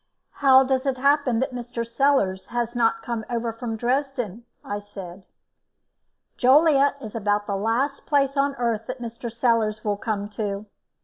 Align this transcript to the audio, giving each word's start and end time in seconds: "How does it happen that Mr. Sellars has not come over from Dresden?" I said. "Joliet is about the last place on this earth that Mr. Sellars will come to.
"How 0.41 0.63
does 0.63 0.87
it 0.87 0.97
happen 0.97 1.37
that 1.41 1.53
Mr. 1.53 1.85
Sellars 1.87 2.47
has 2.47 2.73
not 2.75 3.03
come 3.03 3.23
over 3.29 3.53
from 3.53 3.75
Dresden?" 3.75 4.45
I 4.65 4.79
said. 4.79 5.27
"Joliet 6.37 6.95
is 6.99 7.13
about 7.13 7.45
the 7.45 7.55
last 7.55 8.07
place 8.07 8.35
on 8.35 8.53
this 8.53 8.59
earth 8.59 8.87
that 8.87 8.99
Mr. 8.99 9.31
Sellars 9.31 9.85
will 9.85 9.97
come 9.97 10.27
to. 10.29 10.65